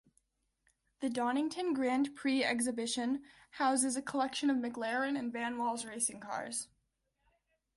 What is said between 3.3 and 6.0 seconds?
houses a collection of McLaren and Vanwalls